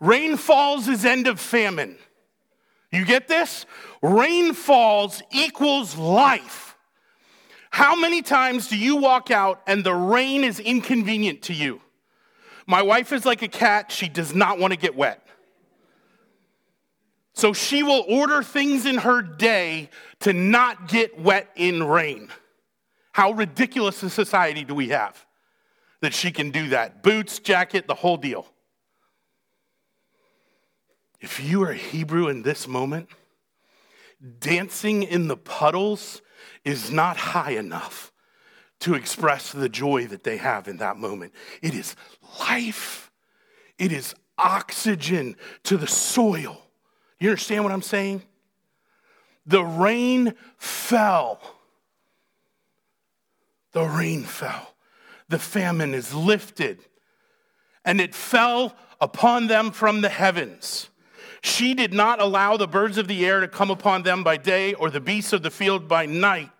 [0.00, 1.96] rain falls is end of famine.
[2.94, 3.66] You get this?
[4.02, 6.76] Rain falls equals life.
[7.70, 11.80] How many times do you walk out and the rain is inconvenient to you?
[12.66, 15.26] My wife is like a cat, she does not want to get wet.
[17.34, 19.90] So she will order things in her day
[20.20, 22.28] to not get wet in rain.
[23.10, 25.26] How ridiculous a society do we have
[26.00, 27.02] that she can do that?
[27.02, 28.46] Boots, jacket, the whole deal.
[31.24, 33.08] If you are a Hebrew in this moment,
[34.40, 36.20] dancing in the puddles
[36.66, 38.12] is not high enough
[38.80, 41.32] to express the joy that they have in that moment.
[41.62, 41.96] It is
[42.40, 43.10] life,
[43.78, 46.60] it is oxygen to the soil.
[47.18, 48.22] You understand what I'm saying?
[49.46, 51.40] The rain fell.
[53.72, 54.74] The rain fell.
[55.30, 56.80] The famine is lifted,
[57.82, 60.90] and it fell upon them from the heavens.
[61.44, 64.72] She did not allow the birds of the air to come upon them by day
[64.72, 66.50] or the beasts of the field by night.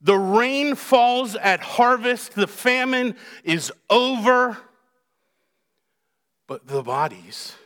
[0.00, 4.56] The rain falls at harvest, the famine is over,
[6.46, 7.56] but the bodies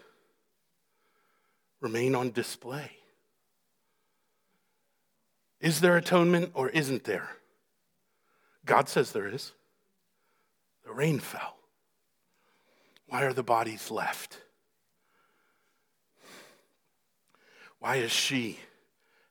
[1.82, 2.92] remain on display.
[5.61, 7.28] Is there atonement or isn't there?
[8.64, 9.53] God says there is.
[10.86, 11.59] The rain fell.
[13.07, 14.38] Why are the bodies left?
[17.80, 18.58] Why is she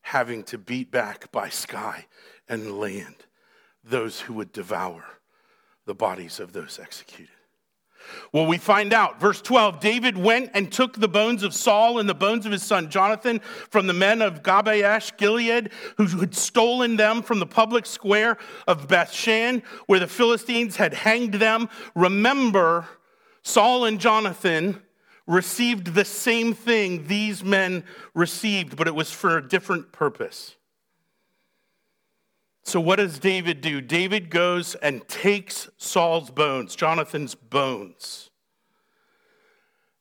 [0.01, 2.07] having to beat back by sky
[2.47, 3.15] and land
[3.83, 5.05] those who would devour
[5.85, 7.29] the bodies of those executed?
[8.31, 9.19] Well, we find out.
[9.19, 12.63] Verse 12 David went and took the bones of Saul and the bones of his
[12.63, 13.39] son Jonathan
[13.69, 18.37] from the men of Jabesh Gilead, who had stolen them from the public square
[18.67, 21.69] of Bethshan, where the Philistines had hanged them.
[21.93, 22.87] Remember,
[23.43, 24.81] Saul and Jonathan
[25.30, 27.84] received the same thing these men
[28.15, 30.55] received, but it was for a different purpose.
[32.63, 33.80] So, what does David do?
[33.80, 38.32] David goes and takes Saul's bones, Jonathan's bones,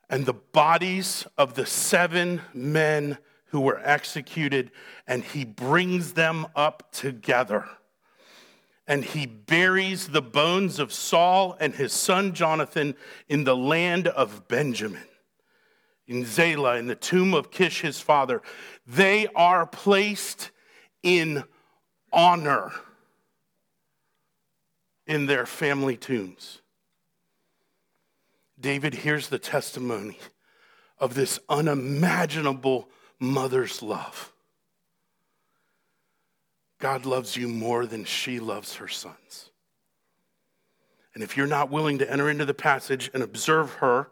[0.08, 3.18] and the bodies of the seven men
[3.50, 4.70] who were executed,
[5.06, 7.66] and he brings them up together
[8.86, 12.94] and he buries the bones of Saul and his son Jonathan
[13.28, 15.04] in the land of Benjamin
[16.08, 18.42] in Zelah, in the tomb of Kish, his father.
[18.86, 20.50] They are placed
[21.02, 21.44] in
[22.12, 22.72] honor
[25.06, 26.62] in their family tombs.
[28.58, 30.18] David hears the testimony
[30.98, 32.88] of this unimaginable
[33.20, 34.32] mother's love.
[36.78, 39.50] God loves you more than she loves her sons.
[41.14, 44.10] And if you're not willing to enter into the passage and observe her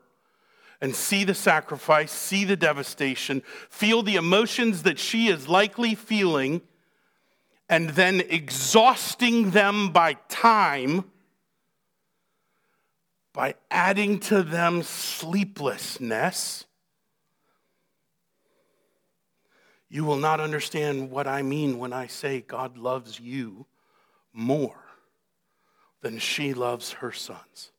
[0.81, 6.63] and see the sacrifice, see the devastation, feel the emotions that she is likely feeling,
[7.69, 11.05] and then exhausting them by time,
[13.33, 16.65] by adding to them sleeplessness,
[19.89, 23.67] you will not understand what I mean when I say God loves you
[24.33, 24.85] more
[26.01, 27.73] than she loves her sons.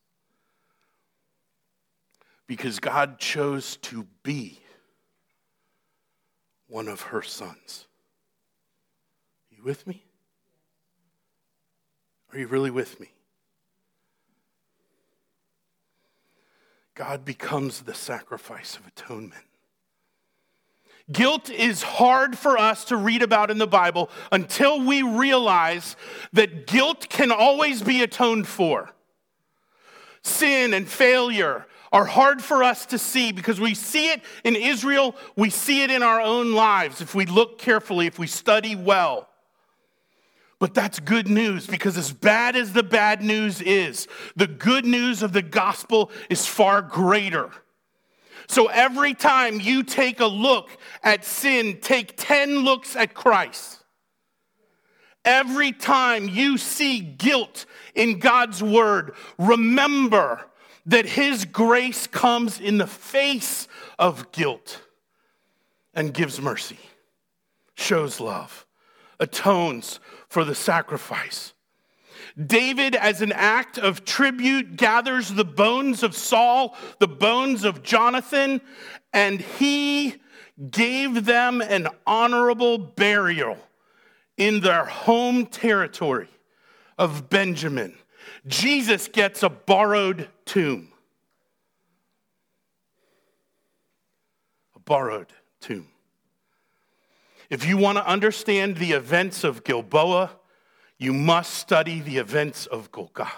[2.47, 4.59] Because God chose to be
[6.67, 7.87] one of her sons.
[9.51, 10.03] Are you with me?
[12.31, 13.11] Are you really with me?
[16.93, 19.43] God becomes the sacrifice of atonement.
[21.11, 25.95] Guilt is hard for us to read about in the Bible until we realize
[26.33, 28.89] that guilt can always be atoned for.
[30.21, 35.15] Sin and failure are hard for us to see because we see it in Israel,
[35.35, 39.29] we see it in our own lives if we look carefully, if we study well.
[40.59, 45.21] But that's good news because, as bad as the bad news is, the good news
[45.21, 47.51] of the gospel is far greater.
[48.47, 50.69] So every time you take a look
[51.03, 53.83] at sin, take 10 looks at Christ.
[55.25, 60.45] Every time you see guilt in God's word, remember
[60.87, 63.67] that His grace comes in the face
[63.99, 64.81] of guilt
[65.93, 66.79] and gives mercy,
[67.75, 68.65] shows love,
[69.19, 71.53] atones for the sacrifice.
[72.43, 78.61] David, as an act of tribute, gathers the bones of Saul, the bones of Jonathan,
[79.11, 80.15] and he
[80.69, 83.57] gave them an honorable burial
[84.37, 86.29] in their home territory
[86.97, 87.95] of Benjamin.
[88.45, 90.91] Jesus gets a borrowed tomb.
[94.75, 95.89] A borrowed tomb.
[97.49, 100.31] If you want to understand the events of Gilboa,
[100.97, 103.31] you must study the events of Golgotha.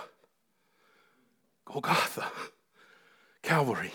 [1.66, 2.26] Golgotha,
[3.44, 3.92] Calvary.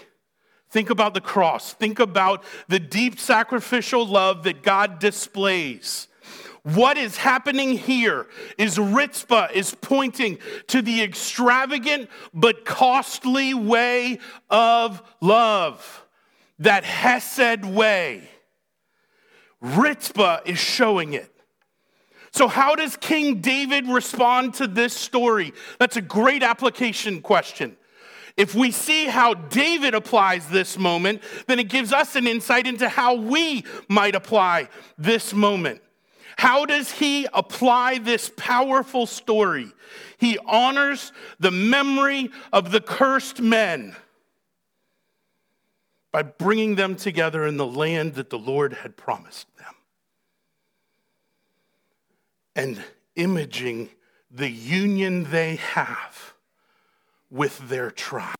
[0.70, 1.72] Think about the cross.
[1.72, 6.08] Think about the deep sacrificial love that God displays.
[6.64, 10.38] What is happening here is Rizpah is pointing
[10.68, 16.06] to the extravagant but costly way of love,
[16.58, 18.30] that Hesed way.
[19.60, 21.30] Rizpah is showing it.
[22.32, 25.52] So, how does King David respond to this story?
[25.78, 27.76] That's a great application question.
[28.38, 32.88] If we see how David applies this moment, then it gives us an insight into
[32.88, 35.82] how we might apply this moment.
[36.36, 39.72] How does he apply this powerful story?
[40.18, 43.94] He honors the memory of the cursed men
[46.10, 49.74] by bringing them together in the land that the Lord had promised them
[52.56, 52.84] and
[53.16, 53.90] imaging
[54.30, 56.34] the union they have
[57.30, 58.36] with their tribe.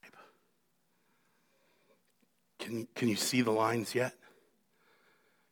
[2.59, 4.15] Can, can you see the lines yet?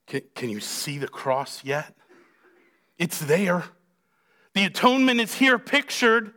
[0.06, 1.94] Can, can you see the cross yet?
[2.98, 3.64] It's there.
[4.54, 6.34] The atonement is here pictured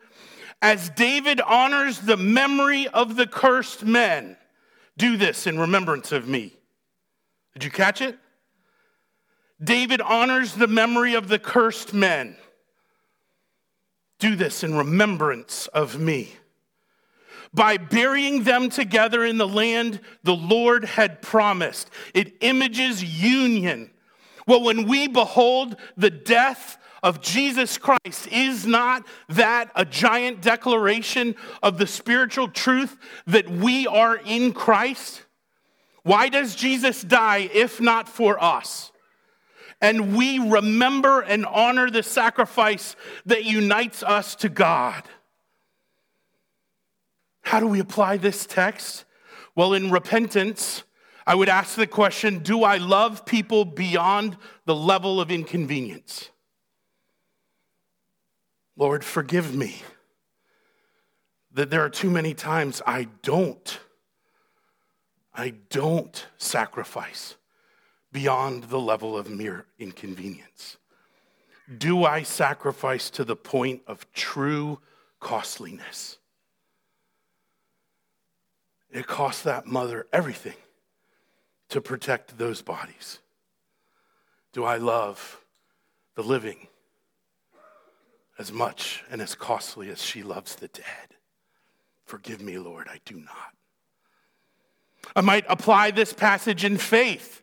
[0.61, 4.37] as David honors the memory of the cursed men.
[4.97, 6.53] Do this in remembrance of me.
[7.53, 8.17] Did you catch it?
[9.63, 12.35] David honors the memory of the cursed men.
[14.19, 16.33] Do this in remembrance of me.
[17.53, 23.91] By burying them together in the land the Lord had promised, it images union.
[24.47, 31.35] Well, when we behold the death of Jesus Christ, is not that a giant declaration
[31.61, 35.23] of the spiritual truth that we are in Christ?
[36.03, 38.91] Why does Jesus die if not for us?
[39.81, 45.03] and we remember and honor the sacrifice that unites us to God.
[47.41, 49.05] How do we apply this text?
[49.55, 50.83] Well, in repentance,
[51.27, 56.29] I would ask the question Do I love people beyond the level of inconvenience?
[58.77, 59.81] Lord, forgive me
[61.51, 63.79] that there are too many times I don't.
[65.33, 67.35] I don't sacrifice
[68.11, 70.77] beyond the level of mere inconvenience?
[71.77, 74.79] Do I sacrifice to the point of true
[75.19, 76.17] costliness?
[78.91, 80.55] It cost that mother everything
[81.69, 83.19] to protect those bodies.
[84.53, 85.41] Do I love
[86.15, 86.67] the living
[88.37, 91.15] as much and as costly as she loves the dead?
[92.05, 93.53] Forgive me, Lord, I do not.
[95.15, 97.41] I might apply this passage in faith.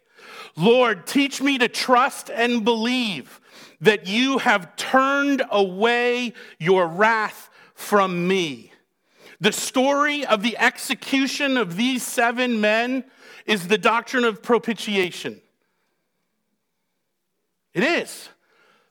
[0.56, 3.40] Lord, teach me to trust and believe
[3.80, 8.71] that you have turned away your wrath from me.
[9.42, 13.02] The story of the execution of these seven men
[13.44, 15.40] is the doctrine of propitiation.
[17.74, 18.28] It is.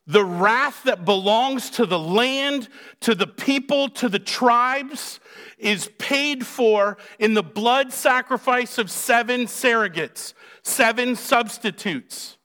[0.07, 2.67] The wrath that belongs to the land,
[2.99, 5.21] to the people, to the tribes
[5.57, 10.33] is paid for in the blood sacrifice of seven surrogates,
[10.63, 12.35] seven substitutes.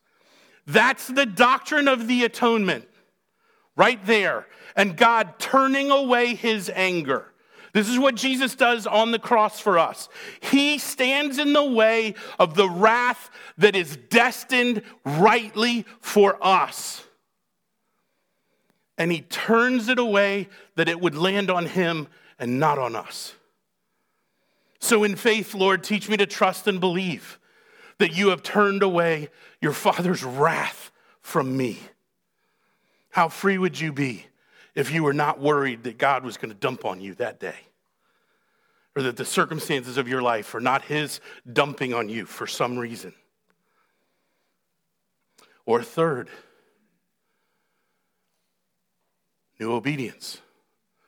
[0.65, 2.87] That's the doctrine of the atonement,
[3.75, 4.47] right there.
[4.77, 7.33] And God turning away his anger.
[7.73, 10.09] This is what Jesus does on the cross for us.
[10.39, 17.03] He stands in the way of the wrath that is destined rightly for us.
[18.97, 22.07] And he turns it away that it would land on him
[22.39, 23.33] and not on us.
[24.79, 27.39] So, in faith, Lord, teach me to trust and believe
[27.99, 29.29] that you have turned away
[29.61, 30.91] your Father's wrath
[31.21, 31.79] from me.
[33.09, 34.27] How free would you be
[34.77, 37.55] if you were not worried that God was going to dump on you that day?
[38.95, 41.19] Or that the circumstances of your life are not His
[41.51, 43.13] dumping on you for some reason?
[45.65, 46.29] Or third,
[49.59, 50.41] new obedience.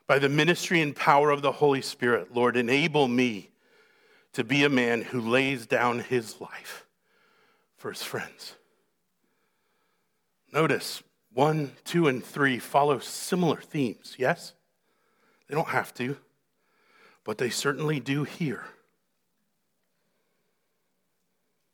[0.07, 3.51] By the ministry and power of the Holy Spirit, Lord, enable me
[4.33, 6.87] to be a man who lays down his life
[7.77, 8.55] for his friends.
[10.51, 11.03] Notice
[11.39, 14.51] one, two, and three follow similar themes, yes?
[15.47, 16.17] They don't have to,
[17.23, 18.65] but they certainly do here.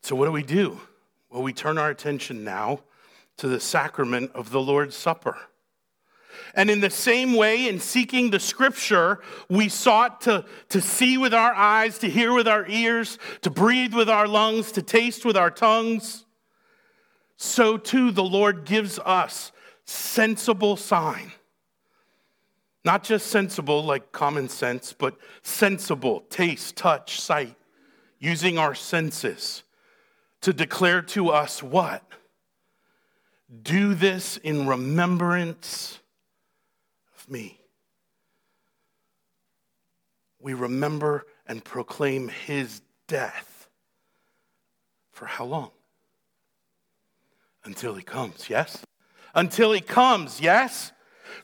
[0.04, 0.80] So, what do we do?
[1.32, 2.82] Well, we turn our attention now
[3.38, 5.36] to the sacrament of the Lord's Supper.
[6.54, 11.34] And in the same way, in seeking the scripture, we sought to, to see with
[11.34, 15.36] our eyes, to hear with our ears, to breathe with our lungs, to taste with
[15.36, 16.24] our tongues.
[17.38, 19.52] So too, the Lord gives us
[19.86, 21.32] sensible sign.
[22.84, 27.56] Not just sensible like common sense, but sensible, taste, touch, sight,
[28.20, 29.64] using our senses
[30.42, 32.04] to declare to us what?
[33.64, 36.00] Do this in remembrance
[37.18, 37.60] of me.
[40.40, 43.68] We remember and proclaim his death.
[45.12, 45.72] For how long?
[47.64, 48.86] Until he comes, yes?
[49.36, 50.92] Until he comes, yes?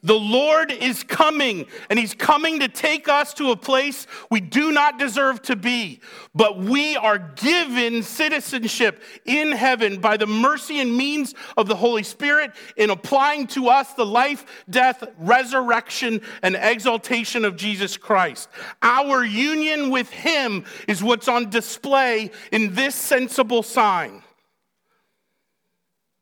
[0.04, 4.72] The Lord is coming, and He's coming to take us to a place we do
[4.72, 6.00] not deserve to be.
[6.34, 12.02] But we are given citizenship in heaven by the mercy and means of the Holy
[12.02, 18.50] Spirit in applying to us the life, death, resurrection, and exaltation of Jesus Christ.
[18.82, 24.21] Our union with Him is what's on display in this sensible sign.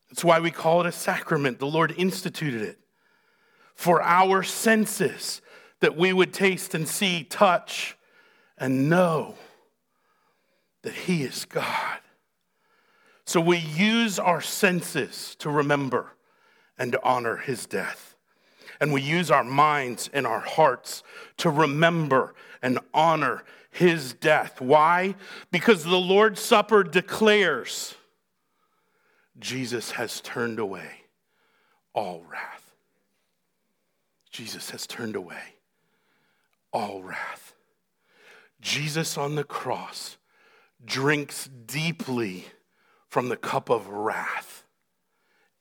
[0.09, 1.59] That's why we call it a sacrament.
[1.59, 2.79] The Lord instituted it
[3.75, 5.41] for our senses
[5.79, 7.95] that we would taste and see, touch,
[8.57, 9.35] and know
[10.81, 11.99] that He is God.
[13.25, 16.13] So we use our senses to remember
[16.77, 18.15] and to honor His death.
[18.81, 21.03] And we use our minds and our hearts
[21.37, 24.59] to remember and honor His death.
[24.59, 25.15] Why?
[25.51, 27.95] Because the Lord's Supper declares
[29.39, 31.03] Jesus has turned away
[31.93, 32.73] all wrath.
[34.31, 35.55] Jesus has turned away
[36.71, 37.53] all wrath.
[38.61, 40.17] Jesus on the cross
[40.83, 42.45] drinks deeply
[43.07, 44.63] from the cup of wrath,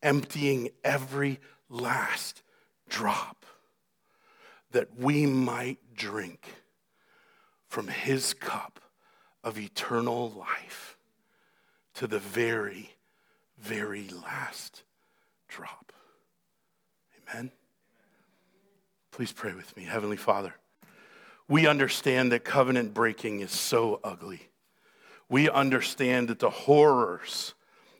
[0.02, 2.42] emptying every last
[2.88, 3.46] drop
[4.70, 6.46] that we might drink
[7.66, 8.80] from his cup
[9.42, 10.98] of eternal life
[11.94, 12.90] to the very,
[13.60, 14.82] very last
[15.48, 15.92] drop.
[17.30, 17.50] Amen.
[19.10, 19.84] Please pray with me.
[19.84, 20.54] Heavenly Father,
[21.48, 24.48] we understand that covenant breaking is so ugly.
[25.28, 27.54] We understand that the horrors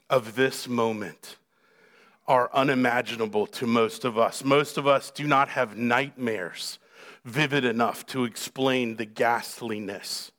[0.08, 1.36] of this moment
[2.26, 4.44] are unimaginable to most of us.
[4.44, 6.78] Most of us do not have nightmares
[7.24, 10.30] vivid enough to explain the ghastliness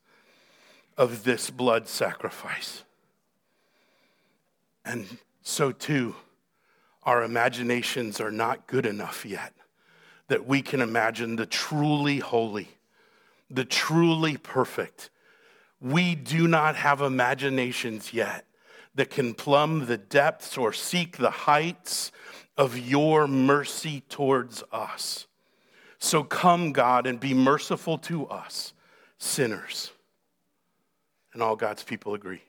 [0.96, 2.84] of this blood sacrifice.
[4.84, 5.06] And
[5.42, 6.14] so, too,
[7.02, 9.54] our imaginations are not good enough yet
[10.28, 12.68] that we can imagine the truly holy,
[13.50, 15.10] the truly perfect.
[15.80, 18.46] We do not have imaginations yet
[18.94, 22.12] that can plumb the depths or seek the heights
[22.56, 25.26] of your mercy towards us.
[25.98, 28.72] So come, God, and be merciful to us,
[29.18, 29.90] sinners.
[31.32, 32.42] And all God's people agree.